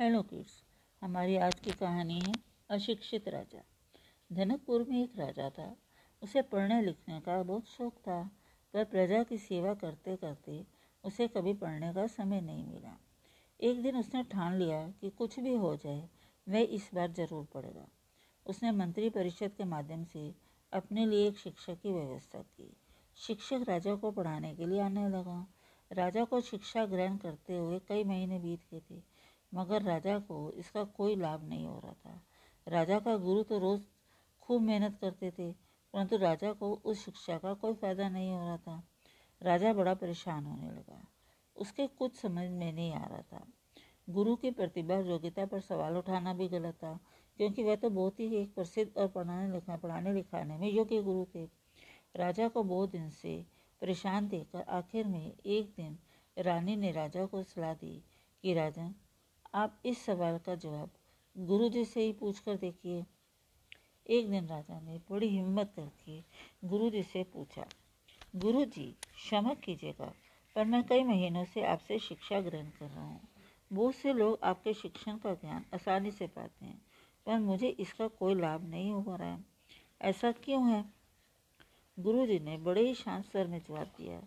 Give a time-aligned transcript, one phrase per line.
[0.00, 0.62] Hello kids,
[1.02, 2.32] हमारी आज की कहानी है
[2.70, 3.58] अशिक्षित राजा।
[4.30, 5.76] जनकपुर में एक राजा था।
[6.22, 8.30] उसे पढ़ने लिखने का बहुत शौक था,
[8.74, 10.66] पर प्रजा की सेवा करते करते
[11.04, 12.96] उसे कभी पढ़ने का समय नहीं मिला।
[13.60, 16.08] एक दिन उसने ठान लिया कि कुछ भी हो जाए,
[16.48, 17.86] वह इस बार ज़रूर पढ़ेगा।
[18.46, 20.34] उसने मंत्री परिषद के माध्यम से
[20.72, 22.76] अपने लिए एक शिक्षक की व्यवस्था की।
[23.16, 25.46] शिक्षक राजा को पढ़ाने के लिए आने लगा।
[25.92, 29.09] राजा को शिक्षा ग्रहण करते हुए कई महीने बीत गए थे।
[29.52, 32.22] मगर राजा को इसका कोई लाभ नहीं हो रहा था।
[32.66, 33.82] राजा का गुरु तो रोज़
[34.40, 35.52] खूब मेहनत करते थे,
[35.94, 38.82] परंतु राजा को उस शिक्षा का कोई फ़ायदा नहीं हो रहा था।
[39.42, 41.04] राजा बड़ा परेशान होने लगा।
[41.56, 43.46] उसके कुछ समझ में नहीं आ रहा था।
[44.10, 46.98] गुरु की प्रतिभा योग्यता पर सवाल उठाना भी गलत था,
[47.38, 51.24] क्योंकि वह तो बहुत ही एक प्रसिद्ध और पढ़ाने लिखा पढ़ाने लिखाने में योग्य गुरु
[51.34, 51.44] थे।
[52.16, 53.44] राजा को बहुत दिन से
[53.82, 55.98] परेशान देखकर आखिर में एक दिन
[56.36, 58.02] रानी ने राजा को सलाह दी
[58.44, 58.94] कि राजन
[59.54, 60.90] आप इस सवाल का जवाब
[61.36, 63.04] गुरु जी से ही पूछ कर देखिए।
[64.06, 66.20] एक दिन राजा ने बड़ी हिम्मत करके
[66.68, 67.64] गुरु जी से पूछा,
[68.36, 70.12] गुरु जी, क्षमा कीजिएगा,
[70.56, 73.20] पर मैं कई महीनों से आपसे शिक्षा ग्रहण कर रहा हूँ।
[73.70, 76.80] बहुत से लोग आपके शिक्षण का ज्ञान आसानी से पाते हैं,
[77.26, 79.44] पर मुझे इसका कोई लाभ नहीं हो रहा है।
[80.00, 80.84] ऐसा क्यों है?
[81.98, 84.22] गुरु जी ने बड़े ही शांत स्वर में जवाब दिया,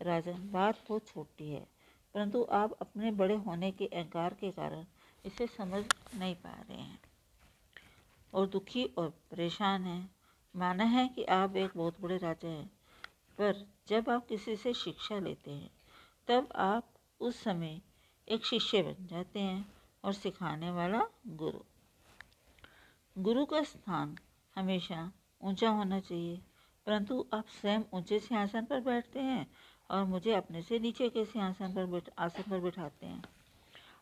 [0.00, 1.66] राजन, बात बहुत छोटी है।
[2.14, 4.84] परंतु आप अपने बड़े होने के अहंकार के कारण
[5.24, 7.00] इसे समझ नहीं पा रहे हैं।
[8.34, 10.10] और दुखी और परेशान हैं।
[10.54, 12.70] माना है कि आप एक बहुत बड़े राजा हैं,
[13.38, 15.70] पर जब आप किसी से शिक्षा लेते हैं,
[16.28, 17.80] तब आप उस समय
[18.28, 19.72] एक शिष्य बन जाते हैं
[20.04, 21.60] और सिखाने वाला गुरु।
[23.18, 24.16] गुरु का स्थान
[24.56, 26.40] हमेशा ऊँचा होना चाहिए,
[26.86, 29.46] परंतु आप स्वयं ऊँचे सिंहासन पर बैठते हैं
[29.90, 33.22] और मुझे अपने से नीचे के सिंहासन पर बैठ, आसन पर बैठाते हैं?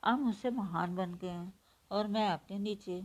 [0.04, 1.54] आप मुझसे महान बन गए हैं
[1.90, 3.04] और मैं आपके नीचे,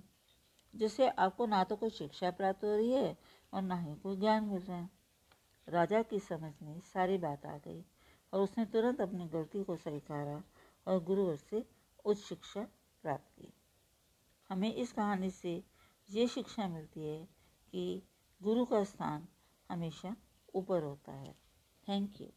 [0.75, 3.17] जिससे आपको ना तो कोई शिक्षा प्राप्त हो रही है
[3.53, 4.89] और ना ही कोई ज्ञान मिल रहा है।
[5.69, 7.85] राजा की समझ में सारी बात आ गई
[8.33, 10.43] और उसने तुरंत अपनी गलती को स्वीकारा
[10.87, 11.65] और गुरुवर से
[12.05, 12.67] उच्च शिक्षा
[13.03, 13.53] प्राप्त की।
[14.49, 15.63] हमें इस कहानी से
[16.09, 17.27] ये शिक्षा मिलती है
[17.71, 18.01] कि
[18.43, 19.27] गुरु का स्थान
[19.69, 20.15] हमेशा
[20.55, 21.35] ऊपर होता है।
[21.87, 22.27] Thank you